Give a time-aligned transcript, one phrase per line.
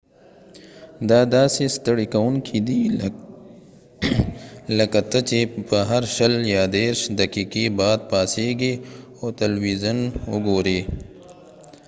[1.09, 2.81] دا داسې ستړی کوونکی دی
[4.77, 8.73] لکه ته چې به هر شل یا دیرش دقیقې بعد پاسیږي
[9.19, 9.99] او تلویزون
[10.33, 10.79] وګورې